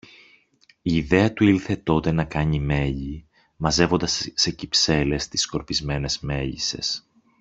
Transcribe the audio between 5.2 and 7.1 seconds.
τις σκορπισμένες μέλισσες.